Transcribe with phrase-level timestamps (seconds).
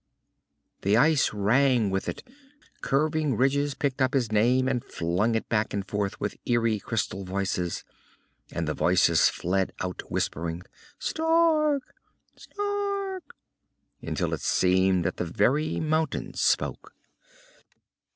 [0.81, 2.27] _"The ice rang with it,
[2.81, 7.23] curving ridges picked up his name and flung it back and forth with eerie crystal
[7.23, 7.83] voices,
[8.51, 10.63] and the echoes fled out whispering
[10.97, 11.93] Stark!
[12.35, 13.35] Stark!
[14.01, 16.95] until it seemed that the very mountains spoke.